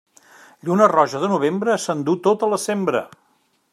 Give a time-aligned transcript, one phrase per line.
[0.69, 3.03] Lluna roja de novembre s'enduu tota la sembra.